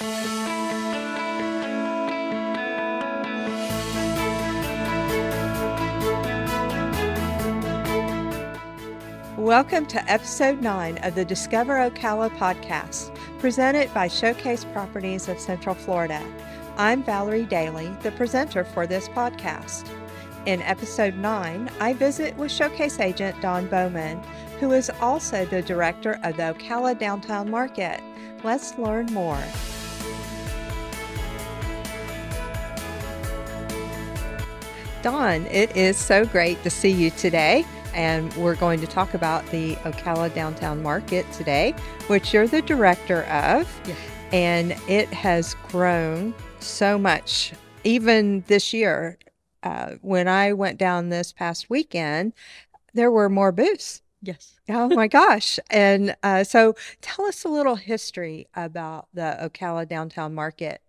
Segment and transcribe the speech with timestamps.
[0.00, 0.14] Welcome
[9.86, 16.22] to episode 9 of the Discover Ocala podcast, presented by Showcase Properties of Central Florida.
[16.76, 19.90] I'm Valerie Dailey, the presenter for this podcast.
[20.46, 24.22] In episode 9, I visit with Showcase agent Dawn Bowman,
[24.60, 28.00] who is also the director of the Ocala Downtown Market.
[28.44, 29.42] Let's learn more.
[35.02, 37.64] Dawn, it is so great to see you today.
[37.94, 41.72] And we're going to talk about the Ocala Downtown Market today,
[42.08, 43.80] which you're the director of.
[43.86, 43.96] Yes.
[44.32, 47.52] And it has grown so much.
[47.84, 49.18] Even this year,
[49.62, 52.32] uh, when I went down this past weekend,
[52.92, 54.02] there were more booths.
[54.22, 54.54] Yes.
[54.70, 55.58] Oh my gosh.
[55.70, 60.82] And uh, so tell us a little history about the Ocala Downtown Market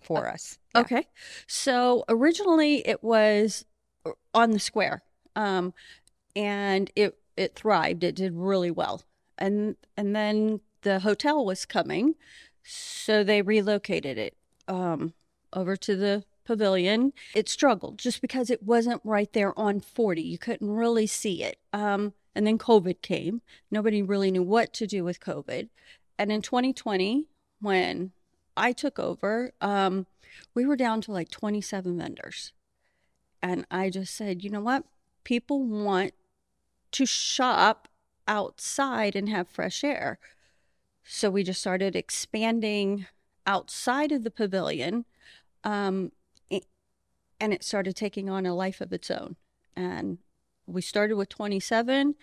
[0.00, 0.59] for us.
[0.74, 1.06] Okay.
[1.46, 3.64] So originally it was
[4.06, 5.02] uh, on the square.
[5.36, 5.74] Um,
[6.36, 8.04] and it it thrived.
[8.04, 9.02] It did really well.
[9.38, 12.14] And and then the hotel was coming,
[12.62, 14.36] so they relocated it
[14.68, 15.14] um,
[15.52, 17.12] over to the pavilion.
[17.34, 20.22] It struggled just because it wasn't right there on 40.
[20.22, 21.58] You couldn't really see it.
[21.72, 23.42] Um, and then COVID came.
[23.70, 25.68] Nobody really knew what to do with COVID.
[26.18, 27.26] And in 2020,
[27.60, 28.12] when
[28.56, 30.06] I took over, um,
[30.54, 32.52] we were down to like 27 vendors.
[33.42, 34.84] And I just said, you know what?
[35.24, 36.12] People want
[36.92, 37.88] to shop
[38.28, 40.18] outside and have fresh air.
[41.04, 43.06] So we just started expanding
[43.46, 45.04] outside of the pavilion.
[45.64, 46.12] Um,
[47.40, 49.36] and it started taking on a life of its own.
[49.74, 50.18] And
[50.66, 52.14] we started with 27.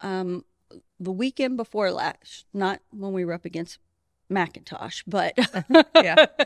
[0.00, 0.44] Um,
[0.98, 3.78] the weekend before last, not when we were up against
[4.30, 5.34] McIntosh, but
[5.94, 6.26] yeah.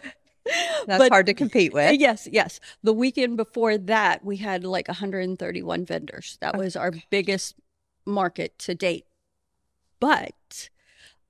[0.86, 1.98] That's But- hard to compete with.
[2.00, 2.60] Yes, yes.
[2.82, 6.38] The weekend before that, we had like 131 vendors.
[6.40, 7.54] That was our biggest
[8.04, 9.04] market to date.
[10.00, 10.68] But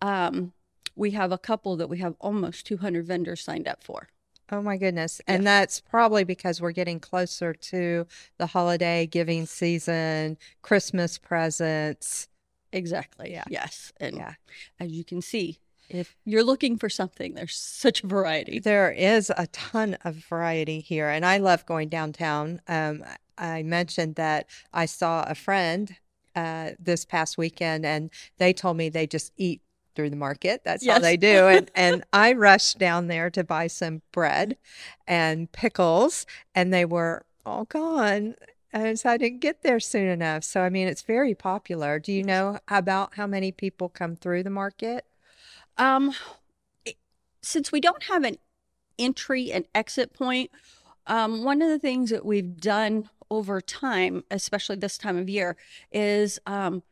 [0.03, 0.53] um,
[0.95, 4.09] we have a couple that we have almost 200 vendors signed up for.
[4.51, 5.21] Oh my goodness.
[5.27, 8.07] And that's probably because we're getting closer to
[8.39, 12.29] the holiday giving season, Christmas presents.
[12.73, 13.33] Exactly.
[13.33, 13.45] Yeah.
[13.49, 13.93] Yes.
[13.99, 14.35] And Yeah.
[14.79, 15.59] as you can see,
[15.89, 18.59] if you're looking for something, there's such a variety.
[18.59, 22.61] There is a ton of variety here, and I love going downtown.
[22.69, 23.05] Um,
[23.39, 25.95] I mentioned that I saw a friend
[26.35, 29.61] uh, this past weekend, and they told me they just eat
[29.95, 30.63] through the market.
[30.65, 31.03] That's how Yes.
[31.03, 31.47] they do.
[31.49, 34.57] And and I rushed down there to buy some bread
[35.07, 38.35] and pickles, and they were all gone.
[38.73, 40.45] And so I didn't get there soon enough.
[40.45, 41.99] So I mean, it's very popular.
[41.99, 45.07] Do you know about how many people come through the market?
[45.79, 46.13] Um,
[47.43, 48.37] since we don't have an
[48.99, 50.51] entry and exit point,
[51.07, 55.57] um, one of the things that we've done over time, especially this time of year,
[55.93, 56.83] is um,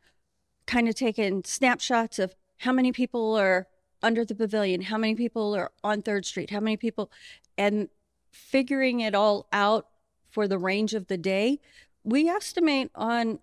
[0.67, 3.67] kind of taking snapshots of how many people are
[4.03, 7.11] under the pavilion, how many people are on Third Street, how many people,
[7.57, 7.89] and
[8.31, 9.89] figuring it all out
[10.31, 11.61] for the range of the day.
[12.03, 13.39] We estimate on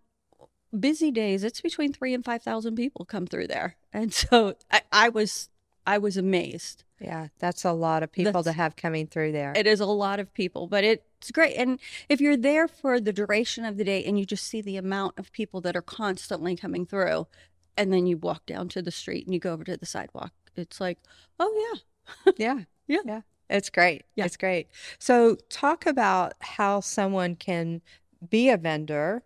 [0.77, 4.81] busy days, it's between three and five thousand people come through there, and so I,
[4.91, 5.49] I was
[5.85, 6.83] I was amazed.
[6.99, 9.53] Yeah, that's a lot of people to have coming through there.
[9.55, 11.55] It is a lot of people, but it's great.
[11.55, 14.77] And if you're there for the duration of the day and you just see the
[14.77, 17.25] amount of people that are constantly coming through,
[17.75, 20.31] and then you walk down to the street and you go over to the sidewalk,
[20.55, 20.99] it's like,
[21.39, 22.59] oh yeah, Yeah.
[22.87, 23.01] Yeah.
[23.05, 23.21] Yeah.
[23.49, 24.03] It's great.
[24.15, 24.25] Yeah.
[24.25, 24.67] It's great.
[24.99, 27.81] So, talk about how someone can
[28.29, 29.23] be a vendor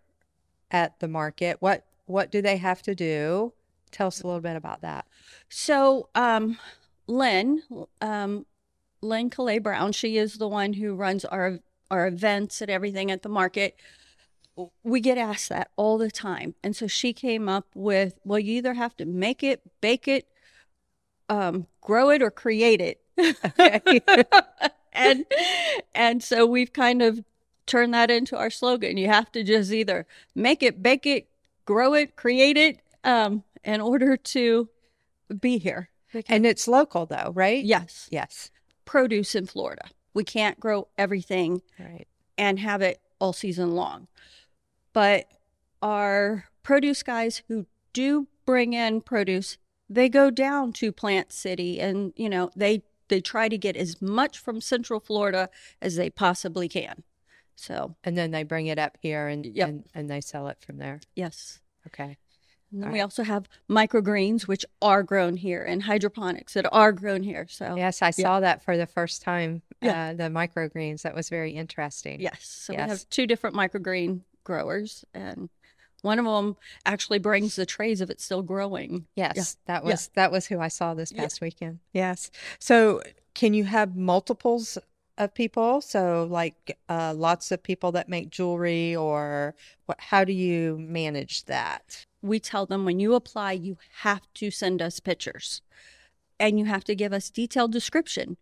[0.71, 1.57] at the market.
[1.59, 3.53] What what do they have to do?
[3.91, 5.07] Tell us a little bit about that.
[5.49, 6.57] So, um,
[7.07, 7.63] Lynn,
[8.01, 8.45] um,
[9.01, 11.59] Lynn Calais Brown, she is the one who runs our
[11.91, 13.75] our events and everything at the market.
[14.83, 18.53] We get asked that all the time, and so she came up with, well, you
[18.53, 20.27] either have to make it, bake it,
[21.27, 23.01] um, grow it, or create it.
[23.45, 24.01] Okay.
[24.95, 25.25] and
[25.93, 27.23] and so we've kind of
[27.65, 28.97] turned that into our slogan.
[28.97, 31.27] You have to just either make it, bake it,
[31.65, 34.69] grow it, create it, um, in order to
[35.39, 35.89] be here.
[36.29, 37.63] and it's local though, right?
[37.65, 38.49] Yes, Yes.
[38.85, 39.89] produce in Florida.
[40.13, 42.07] We can't grow everything Right.
[42.37, 44.07] and have it all season long.
[44.93, 45.27] But
[45.81, 49.57] our produce guys who do bring in produce,
[49.89, 54.01] they go down to Plant City and, you know, they they try to get as
[54.01, 55.47] much from Central Florida
[55.79, 57.03] as they possibly can.
[57.55, 59.67] So, And then they bring it up here and Yep.
[59.69, 60.99] and, and they sell it from there.
[61.15, 61.59] yes.
[61.87, 62.17] Okay.
[62.71, 63.03] And then we Right.
[63.03, 67.47] also have microgreens, which are grown here, and hydroponics that are grown here.
[67.47, 69.61] So Yes, I saw that for the first time.
[69.81, 70.09] Yeah.
[70.09, 71.03] Uh, the microgreens.
[71.03, 72.19] That was very interesting.
[72.19, 72.45] Yes.
[72.47, 72.89] So we Yes.
[72.89, 75.49] have two different microgreen growers, and
[76.01, 79.05] one of them actually brings the trays of it still growing.
[79.15, 79.91] Yes, that Yeah.
[79.91, 81.21] was that was who I saw this Yeah.
[81.21, 81.79] past weekend.
[81.93, 82.31] Yes.
[82.59, 83.01] So,
[83.35, 84.77] can you have multiples
[85.17, 85.81] of people?
[85.81, 89.99] So, like uh, lots of people that make jewelry, or what?
[89.99, 92.05] How do you manage that?
[92.21, 95.61] We tell them when you apply, you have to send us pictures
[96.39, 98.37] and you have to give us detailed description.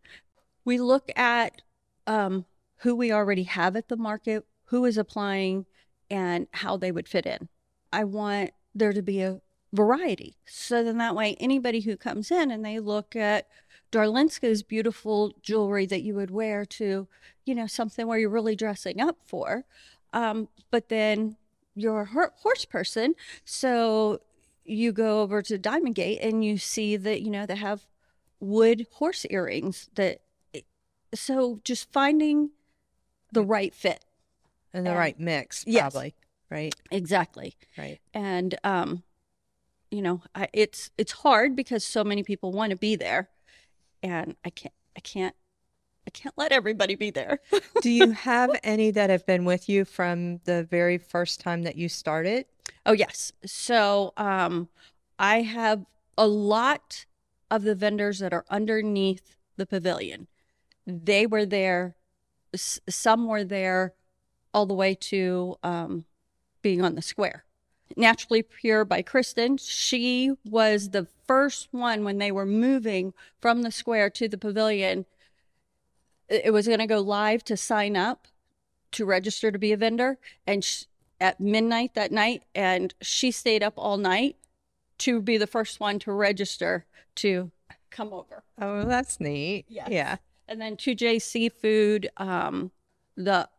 [0.65, 1.61] We look at
[2.07, 2.45] um,
[2.77, 5.65] who we already have at the market, who is applying,
[6.09, 7.49] and how they would fit in.
[7.91, 9.41] I want there to be a
[9.71, 10.35] variety.
[10.45, 13.47] So then that way, anybody who comes in and they look at
[13.93, 17.07] Darlinska's beautiful jewelry that you would wear to,
[17.45, 19.63] you know, something where you're really dressing up for.
[20.11, 21.37] Um, but then
[21.75, 23.15] you're a horse person.
[23.45, 24.19] So
[24.65, 27.85] you go over to Diamond Gate and you see that, you know, they have
[28.39, 30.19] wood horse earrings that,
[31.13, 32.49] so just finding
[33.31, 34.03] the right fit.
[34.73, 35.93] And the And- right mix, Yes.
[35.93, 36.15] probably.
[36.49, 36.73] Right.
[36.91, 37.55] Exactly.
[37.77, 37.99] Right.
[38.13, 39.03] and um
[39.89, 43.29] you know I, it's it's hard because so many people want to be there
[44.03, 45.35] and i can't i can't
[46.05, 47.39] i can't let everybody be there.
[47.81, 51.75] Do you have any that have been with you from the very first time that
[51.77, 52.45] you started?
[52.85, 53.31] oh yes.
[53.45, 54.67] So um
[55.17, 55.85] i have
[56.17, 57.05] a lot
[57.49, 60.27] of the vendors that are underneath the pavilion.
[60.85, 61.95] They were there
[62.53, 63.93] s- some were there
[64.53, 66.05] all the way to um
[66.61, 67.45] being on the square
[67.95, 69.57] Naturally Pure by Kristen.
[69.57, 75.05] She was the first one when they were moving from the square to the pavilion.
[76.29, 78.27] It was going to go live to sign up
[78.91, 80.85] to register to be a vendor, and sh-
[81.19, 84.35] at midnight that night, and she stayed up all night
[84.99, 86.85] to be the first one to register
[87.15, 87.49] to
[87.89, 88.43] come over.
[88.61, 89.65] Oh, that's neat.
[89.67, 89.87] Yes.
[89.89, 90.17] Yeah.
[90.47, 92.71] And then 2J Seafood, um,
[93.15, 93.49] the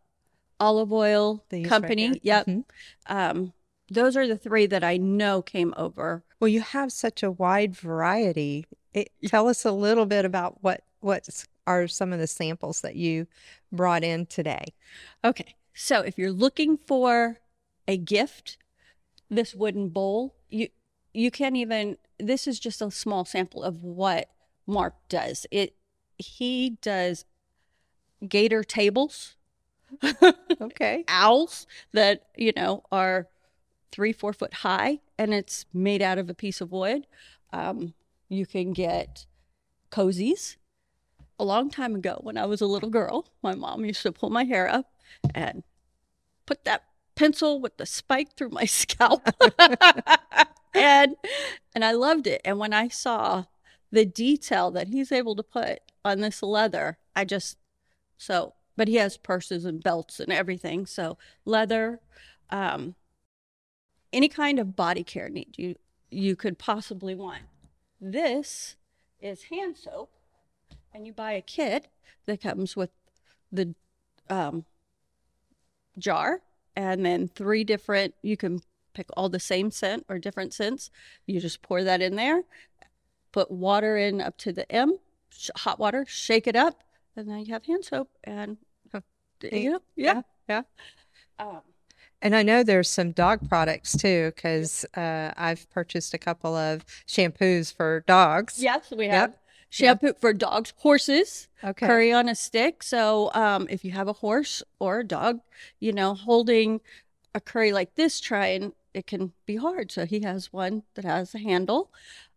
[0.60, 2.06] olive oil These right company.
[2.08, 2.20] here.
[2.22, 2.46] Yep.
[2.46, 2.64] Mhm.
[3.06, 3.52] Um,
[3.90, 6.24] those are the three that I know came over.
[6.40, 8.66] Well, you have such a wide variety.
[8.92, 11.28] It, tell us a little bit about what what
[11.66, 13.26] are some of the samples that you
[13.72, 14.64] brought in today.
[15.24, 15.54] Okay.
[15.74, 17.38] So if you're looking for
[17.86, 18.56] a gift,
[19.28, 20.68] this wooden bowl, you
[21.12, 24.30] you can't even this is just a small sample of what
[24.66, 25.46] Mark does.
[25.50, 25.74] It
[26.16, 27.24] he does
[28.26, 29.36] gator tables,
[30.60, 31.04] Okay.
[31.08, 33.28] owls that, you know, are
[33.94, 37.06] three, four foot high and it's made out of a piece of wood.
[37.52, 37.94] Um,
[38.28, 39.24] you can get
[39.92, 40.56] cozies.
[41.38, 44.30] A long time ago, when I was a little girl, my mom used to pull
[44.30, 44.90] my hair up
[45.32, 45.62] and
[46.44, 46.82] put that
[47.14, 49.28] pencil with the spike through my scalp.
[50.74, 51.14] and
[51.72, 52.40] and I loved it.
[52.44, 53.44] And when I saw
[53.92, 57.58] the detail that he's able to put on this leather, I just
[58.18, 60.84] so but he has purses and belts and everything.
[60.84, 62.00] So leather,
[62.50, 62.96] um,
[64.14, 65.74] any kind of body care need you
[66.10, 67.42] you could possibly want.
[68.00, 68.76] This
[69.20, 70.10] is hand soap,
[70.94, 71.88] and you buy a kit
[72.26, 72.90] that comes with
[73.50, 73.74] the
[74.30, 74.64] um,
[75.98, 76.40] jar
[76.76, 78.14] and then three different.
[78.22, 78.60] You can
[78.94, 80.90] pick all the same scent or different scents.
[81.26, 82.42] You just pour that in there,
[83.32, 84.98] put water in up to the M,
[85.30, 86.84] sh- hot water, shake it up,
[87.16, 88.56] and then you have hand soap and
[88.92, 89.00] Huh.
[89.42, 90.62] you know, yeah, Yeah.
[91.38, 91.62] Um,
[92.24, 96.84] And I know there's some dog products too, because uh, I've purchased a couple of
[97.06, 98.58] shampoos for dogs.
[98.62, 99.12] yes, we Yep.
[99.12, 99.38] have
[99.68, 101.86] shampoo for dogs, horses, Okay.
[101.86, 102.82] curry on a stick.
[102.82, 105.40] So, um, if you have a horse or a dog,
[105.80, 106.80] you know, holding
[107.34, 109.92] a curry like this, try and it can be hard.
[109.92, 111.92] So he has one that has a handle.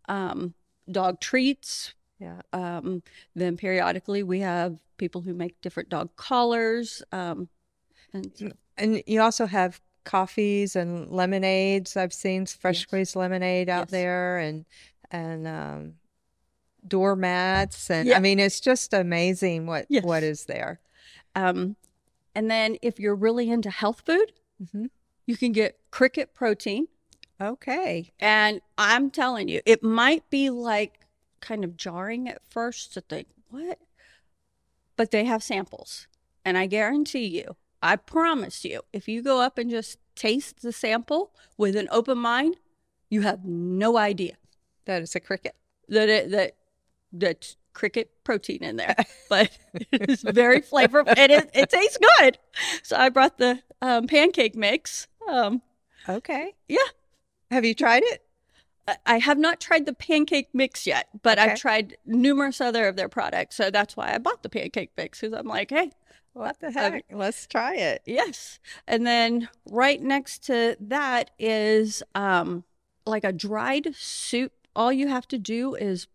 [0.09, 0.53] Um,
[0.91, 1.93] dog treats.
[2.19, 2.41] Yeah.
[2.51, 3.03] Um,
[3.35, 7.03] then periodically we have people who make different dog collars.
[7.13, 7.47] Um,
[8.11, 8.31] and
[8.77, 11.97] And you also have coffees and lemonades.
[11.97, 12.81] I've seen fresh Yes.
[12.83, 13.91] squeezed lemonade out Yes.
[13.91, 14.65] there and
[15.11, 15.93] and um,
[16.87, 18.17] doormats and Yeah.
[18.17, 20.03] I mean it's just amazing what Yes.
[20.03, 20.79] what is there.
[21.35, 21.75] um,
[22.33, 24.31] and then if you're really into health food,
[24.61, 24.89] Mhm.
[25.25, 26.87] you can get cricket protein.
[27.41, 28.11] Okay.
[28.19, 31.01] And I'm telling you, it might be like
[31.41, 33.79] kind of jarring at first to think, what?
[34.95, 36.07] But they have samples.
[36.45, 37.55] And I guarantee you,
[37.87, 42.17] I promise you, if you go up and just taste the sample with an open
[42.17, 42.57] mind,
[43.09, 44.35] you have no idea
[44.85, 45.55] that it's a cricket.
[45.87, 46.55] that it that
[47.13, 48.95] that's cricket protein in there.
[49.29, 49.49] But
[49.91, 52.37] it's very flavorful and it, it tastes good.
[52.83, 55.07] So I brought the um, pancake mix.
[55.29, 55.61] Um,
[56.09, 56.55] Okay.
[56.67, 56.89] Yeah.
[57.51, 58.23] Have you tried it?
[59.05, 61.51] I- have not tried the pancake mix yet, but Okay.
[61.51, 63.55] I've tried numerous other of their products.
[63.57, 65.91] So that's why I bought the pancake mix because I'm like, hey,
[66.37, 67.05] What the heck?
[67.11, 68.03] Let's try it.
[68.05, 68.59] yes.
[68.87, 72.63] And then right next to that is um,
[73.07, 74.51] like a dried soup.
[74.75, 76.07] All you have to do is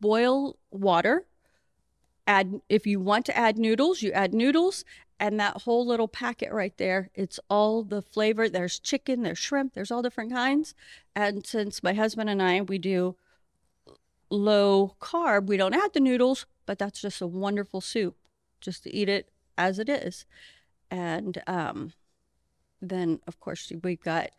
[0.00, 1.24] boil water.
[2.26, 4.84] Add if you want to add noodles, you add noodles,
[5.18, 7.08] and that whole little packet right there.
[7.14, 8.50] It's all the flavor.
[8.50, 10.74] There's chicken, there's shrimp, there's all different kinds.
[11.16, 13.16] And since my husband and I we do
[14.28, 18.16] low carb, we don't add the noodles, but that's just a wonderful soup,
[18.60, 20.26] just to eat it as it is.
[20.90, 21.92] And um,
[22.80, 24.30] then of course we've got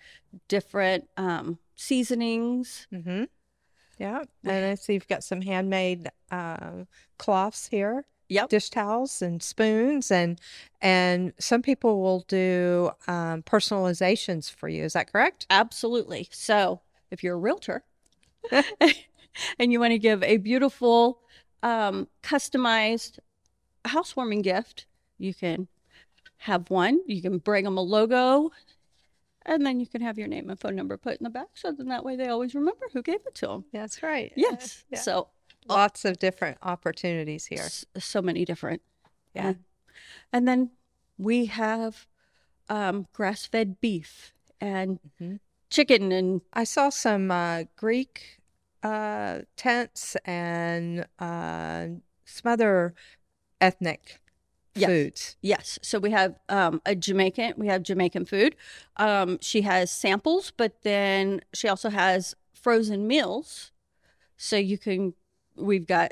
[0.48, 2.88] different um, seasonings.
[2.94, 3.24] Mm-hmm.
[4.00, 4.24] Yeah.
[4.44, 6.86] And I see you've got some handmade uh,
[7.18, 8.06] cloths here.
[8.28, 8.50] Yep.
[8.50, 10.42] dish towels and spoons and
[10.82, 16.28] and some people will do um, personalizations for you is that correct Absolutely.
[16.32, 16.82] So,
[17.12, 17.84] if you're a realtor
[19.60, 21.20] and you want to give a beautiful,
[21.64, 23.20] um, customized
[23.86, 24.86] housewarming gift,
[25.18, 25.68] you can
[26.38, 27.00] have one.
[27.08, 28.52] You can bring them a logo,
[29.46, 31.50] and then you can have your name and phone number put in the back.
[31.56, 33.66] So then that way they always remember who gave it to them.
[33.72, 34.84] that's right Yes.
[34.90, 35.00] Yeah.
[35.00, 35.30] So,
[35.68, 38.82] lots of different opportunities here s- so many different.
[39.34, 39.48] Yeah.
[39.50, 39.64] And,
[40.34, 40.72] and then
[41.18, 42.08] we have
[42.70, 45.40] um, grass fed beef and Mhm.
[45.70, 48.40] chicken and i saw some uh, greek
[48.84, 51.88] uh, tents and uh,
[52.24, 52.94] some other
[53.60, 54.20] ethnic
[54.75, 54.89] Yes.
[54.89, 55.79] foods Yes.
[55.82, 57.53] So we have um, a Jamaican.
[57.58, 58.55] We have Jamaican food.
[58.98, 63.72] Um, she has samples, but then she also has frozen meals.
[64.38, 65.13] So you can.
[65.55, 66.12] We've got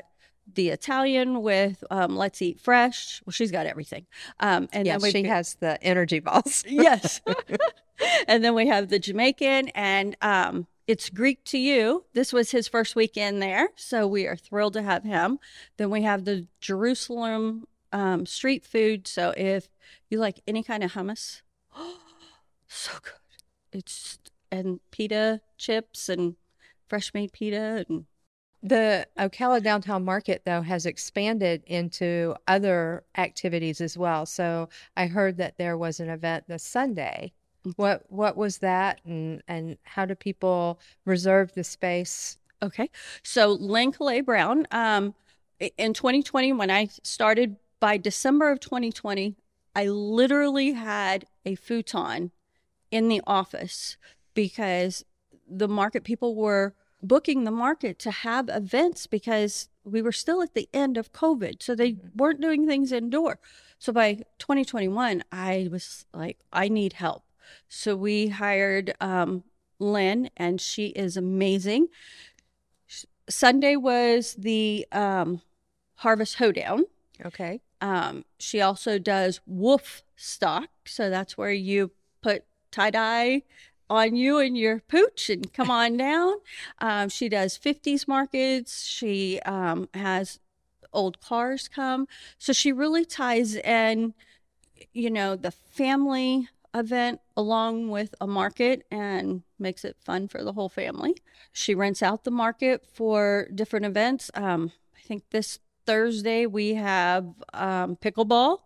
[0.52, 3.22] the Italian with um, Let's Eat Fresh.
[3.24, 4.06] Well, she's got everything.
[4.40, 7.20] Um, and yeah then she has the energy balls yes.
[8.28, 12.04] and then we have the Jamaican, and um, it's Greek to you.
[12.12, 15.38] This was his first weekend there, so we are thrilled to have him.
[15.76, 19.06] Then we have the Jerusalem um, street food.
[19.06, 19.68] So if
[20.10, 21.40] you like any kind of hummus,
[22.68, 23.12] so good.
[23.72, 24.18] It's
[24.50, 26.36] and pita chips and
[26.88, 28.04] fresh made pita and
[28.62, 34.26] The Ocala Downtown Market, though, has expanded into other activities as well.
[34.26, 37.32] So I heard that there was an event this Sunday.
[37.76, 42.38] What what was that, and and how do people reserve the space?
[42.62, 42.90] Okay.
[43.22, 45.14] So Lynn Calais Brown, um,
[45.78, 49.36] in 2020, when I started, by December of 2020,
[49.76, 52.30] I literally had a futon
[52.90, 53.98] in the office
[54.32, 55.04] because
[55.46, 60.54] the market people were booking the market to have events because we were still at
[60.54, 61.62] the end of COVID.
[61.62, 63.38] So they weren't doing things indoor.
[63.78, 67.24] So by 2021, I was like, I need help.
[67.68, 69.44] So we hired um,
[69.78, 71.88] Lynn, and she is amazing.
[73.28, 75.42] Sunday was the um,
[75.96, 76.86] Harvest Hoedown.
[77.26, 77.60] Okay.
[77.84, 81.90] Um, she also does wolf stock, so that's where you
[82.22, 83.42] put tie dye
[83.90, 86.36] on you and your pooch and come on down.
[86.78, 88.86] Um, she does 50s markets.
[88.86, 90.40] She um, has
[90.94, 94.14] old cars come, so she really ties in,
[94.94, 100.54] you know, the family event along with a market and makes it fun for the
[100.54, 101.16] whole family.
[101.52, 104.30] She rents out the market for different events.
[104.32, 108.58] Um, I think this Thursday we have um, pickleball.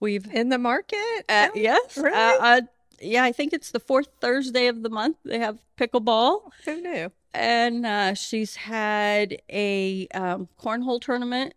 [0.00, 1.24] We've In the market?
[1.28, 2.14] uh, Oh, yes, really?
[2.16, 2.60] uh, uh,
[3.00, 3.22] yeah.
[3.24, 5.16] I think it's the fourth Thursday of the month.
[5.24, 7.12] They have pickleball, Who knew?
[7.34, 11.54] and uh, she's had a um, cornhole tournament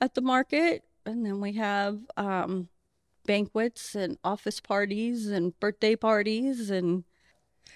[0.00, 2.68] at the market, and then we have um,
[3.26, 7.04] banquets and office parties and birthday parties and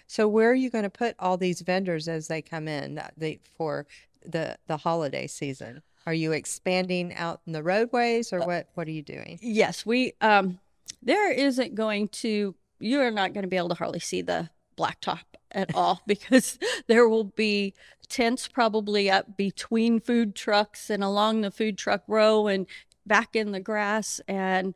[0.09, 3.09] So where are you going to put all these vendors as they come in uh,
[3.17, 3.87] the, for
[4.25, 5.83] the the holiday season?
[6.07, 8.69] Are you expanding out in the roadways, or what?
[8.75, 9.39] What are you doing?
[9.43, 10.59] Yes, we um
[11.03, 14.51] there isn't going to you are not going to be able to hardly see the
[14.77, 15.21] blacktop
[15.53, 17.75] at all because there will be
[18.09, 22.67] tents probably up between food trucks and along the food truck row and
[23.05, 24.75] back in the grass and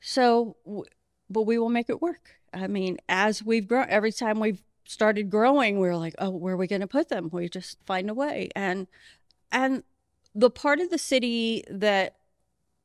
[0.00, 0.56] so
[1.28, 2.36] but we will make it work.
[2.52, 6.54] I mean, as we've grown every time we've started growing, we are like, "Oh, where
[6.54, 8.48] are we going to put them?" We just find a way.
[8.54, 8.86] And
[9.50, 9.82] and
[10.36, 12.16] the part of the city that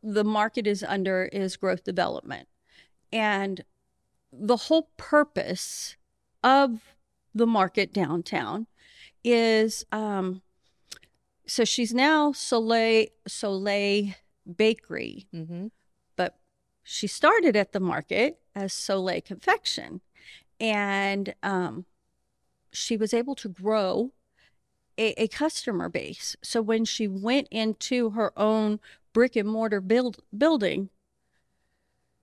[0.02, 2.48] the market is under is growth development.
[3.12, 3.66] And
[4.32, 5.98] the whole purpose
[6.44, 6.96] of
[7.36, 8.68] the market downtown
[9.24, 10.42] is um,
[11.46, 14.14] so she's now Soleil Soleil
[14.56, 15.68] Bakery, Mm-hmm.
[16.16, 16.38] but
[16.84, 20.00] she started at the market as Soleil Confection.
[20.60, 21.86] And um,
[22.72, 24.14] she was able to grow
[25.02, 26.36] a, a customer base.
[26.44, 28.80] So when she went into her own
[29.14, 30.90] brick and mortar build, building,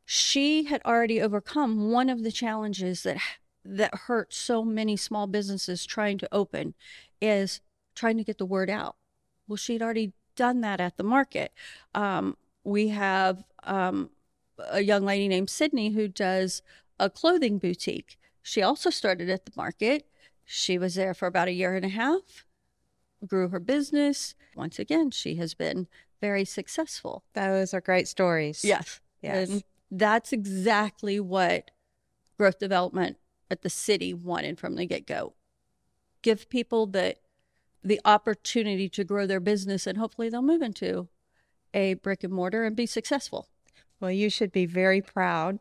[0.05, 3.19] she had already overcome one of the challenges that
[3.65, 6.73] that hurt so many small businesses trying to open
[7.21, 7.61] is
[7.95, 8.97] trying to get the word out.
[9.47, 11.53] Well, she'd already done that at the market.
[11.95, 14.09] Um, we have um,
[14.71, 16.63] a young lady named Sydney who does
[16.99, 18.19] a clothing boutique.
[18.41, 20.07] She also started at the market.
[20.47, 22.47] She was there for about a year and a half,
[23.27, 24.35] grew her business.
[24.55, 25.87] Once again, she has been
[26.21, 27.25] very successful.
[27.35, 28.65] Those are great stories.
[28.65, 29.01] Yes.
[29.23, 29.49] Yes.
[29.49, 31.71] And that's exactly what
[32.37, 33.17] growth development
[33.51, 35.35] at the city wanted from the get go.
[36.23, 37.17] Give people the
[37.83, 41.09] the opportunity to grow their business and hopefully they'll move into
[41.73, 43.49] a brick and mortar and be successful.
[44.01, 45.61] Well, you should be very proud.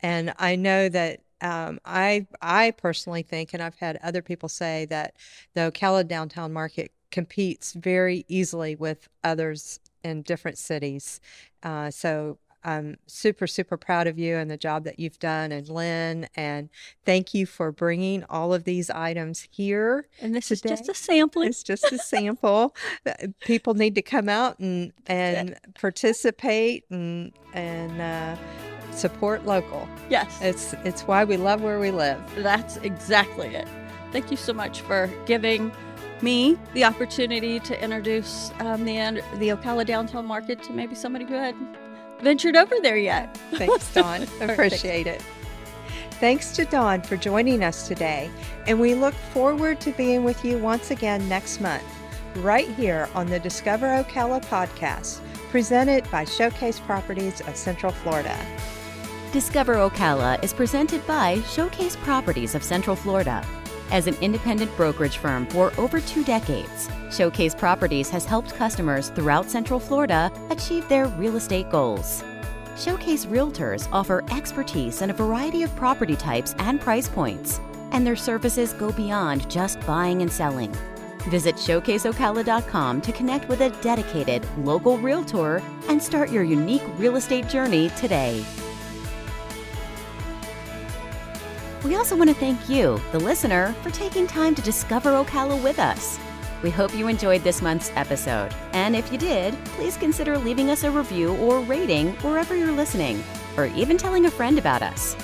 [0.00, 4.86] And I know that um, I I personally think, and I've had other people say
[4.86, 5.14] that
[5.54, 11.20] the Ocala downtown market competes very easily with others in different cities.
[11.62, 15.68] Uh, so I'm super, super proud of you and the job that you've done, and
[15.68, 16.28] Lynn.
[16.36, 16.70] And
[17.04, 20.06] thank you for bringing all of these items here.
[20.20, 20.72] And this Today?
[20.74, 21.42] is just a sample.
[21.42, 22.74] It's just a sample.
[23.04, 28.36] Uh, People need to come out and and participate and and uh,
[28.94, 29.88] support local.
[30.10, 32.20] Yes, It's it's why we love where we live.
[32.36, 33.68] that's exactly it.
[34.12, 35.72] Thank you so much for giving
[36.20, 41.34] me the opportunity to introduce um, the the Ocala downtown market to maybe somebody who
[41.34, 41.54] had
[42.20, 43.36] ventured over there yet.
[43.54, 44.22] Thanks, Dawn.
[44.40, 45.22] Appreciate it.
[46.20, 48.30] Thanks to Dawn for joining us today,
[48.68, 51.82] and we look forward to being with you once again next month,
[52.36, 55.20] right here on the Discover Ocala podcast,
[55.50, 58.38] presented by Showcase Properties of Central Florida.
[59.32, 63.42] Discover Ocala is presented by Showcase Properties of Central Florida.
[63.90, 69.50] As an independent brokerage firm for over two decades, Showcase Properties has helped customers throughout
[69.50, 72.22] Central Florida achieve their real estate goals.
[72.76, 77.58] Showcase Realtors offer expertise in a variety of property types and price points,
[77.92, 80.76] and their services go beyond just buying and selling.
[81.30, 87.48] Visit showcaseocala.com to connect with a dedicated local realtor and start your unique real estate
[87.48, 88.44] journey today.
[91.84, 95.78] We also want to thank you, the listener, for taking time to discover Ocala with
[95.78, 96.18] us.
[96.62, 98.54] We hope you enjoyed this month's episode.
[98.72, 103.22] And if you did, please consider leaving us a review or rating wherever you're listening,
[103.56, 105.16] or even telling a friend about us.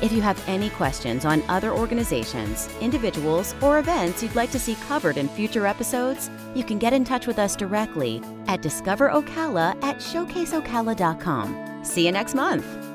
[0.00, 4.76] If you have any questions on other organizations, individuals, or events you'd like to see
[4.86, 9.96] covered in future episodes, you can get in touch with us directly at discoverocala at
[9.96, 11.84] showcaseocala.com.
[11.84, 12.87] See you next month.